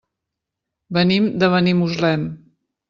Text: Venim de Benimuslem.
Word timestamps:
Venim 0.99 1.29
de 1.45 1.51
Benimuslem. 1.57 2.29